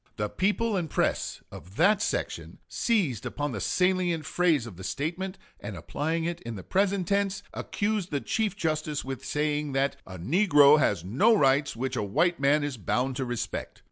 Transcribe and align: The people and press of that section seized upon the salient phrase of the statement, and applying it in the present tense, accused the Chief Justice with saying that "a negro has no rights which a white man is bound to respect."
The 0.17 0.29
people 0.29 0.75
and 0.75 0.89
press 0.89 1.43
of 1.51 1.75
that 1.75 2.01
section 2.01 2.57
seized 2.67 3.23
upon 3.23 3.51
the 3.51 3.61
salient 3.61 4.25
phrase 4.25 4.65
of 4.65 4.75
the 4.75 4.83
statement, 4.83 5.37
and 5.59 5.77
applying 5.77 6.23
it 6.25 6.41
in 6.41 6.55
the 6.55 6.63
present 6.63 7.07
tense, 7.07 7.43
accused 7.53 8.09
the 8.09 8.19
Chief 8.19 8.55
Justice 8.55 9.05
with 9.05 9.23
saying 9.23 9.73
that 9.73 9.97
"a 10.07 10.17
negro 10.17 10.79
has 10.79 11.03
no 11.05 11.37
rights 11.37 11.75
which 11.75 11.95
a 11.95 12.01
white 12.01 12.39
man 12.39 12.63
is 12.63 12.77
bound 12.77 13.15
to 13.17 13.25
respect." 13.25 13.79